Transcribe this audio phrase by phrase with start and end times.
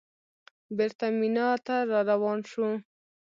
[0.77, 2.71] بېرته مینا ته راروان شوو.